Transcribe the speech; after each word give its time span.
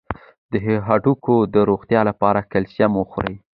د 0.51 0.53
هډوکو 0.87 1.35
د 1.53 1.55
روغتیا 1.69 2.01
لپاره 2.09 2.47
کلسیم 2.51 2.91
وخورئ 2.97 3.35